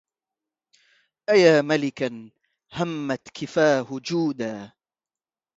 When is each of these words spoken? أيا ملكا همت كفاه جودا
أيا 1.29 1.61
ملكا 1.61 2.29
همت 2.73 3.29
كفاه 3.33 3.87
جودا 4.05 4.71